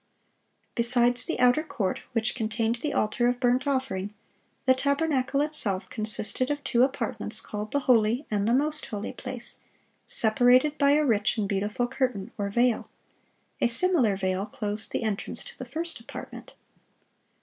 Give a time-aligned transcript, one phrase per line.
[0.73, 4.15] Besides the outer court, which contained the altar of burnt offering,
[4.65, 9.61] the tabernacle itself consisted of two apartments called the holy and the most holy place,
[10.07, 12.89] separated by a rich and beautiful curtain, or veil;
[13.61, 16.53] a similar veil closed the entrance to the first apartment.